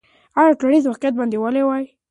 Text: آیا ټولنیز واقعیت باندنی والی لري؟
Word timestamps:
آیا 0.39 0.57
ټولنیز 0.59 0.83
واقعیت 0.87 1.13
باندنی 1.17 1.37
والی 1.39 1.61
لري؟ 1.69 1.85